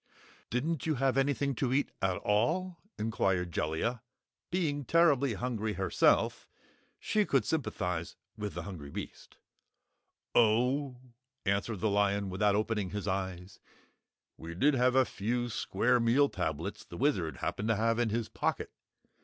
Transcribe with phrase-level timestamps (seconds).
[0.49, 4.01] "Didn't you have anything to eat, at all?" inquired Jellia.
[4.49, 6.49] Being terribly hungry herself,
[6.97, 9.37] she could sympathize with the hungry beast.
[10.33, 10.97] "Oh,"
[11.45, 13.59] answered the lion without opening his eyes,
[14.37, 18.27] "we did have a few square meal tablets the Wizard happened to have in his
[18.27, 18.71] pocket.